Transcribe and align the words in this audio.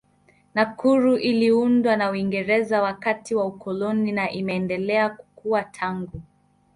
Nakuru 0.53 1.17
iliundwa 1.17 1.95
na 1.97 2.09
Uingereza 2.11 2.81
wakati 2.81 3.35
wa 3.35 3.45
ukoloni 3.45 4.11
na 4.11 4.31
imeendelea 4.31 5.09
kukua 5.09 5.63
tangu. 5.63 6.21